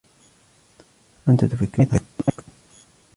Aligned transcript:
أنتَ 1.29 1.45
تُفكِّرُ 1.45 1.83
كثيراً 1.85 1.93
أيضاً 1.93 2.45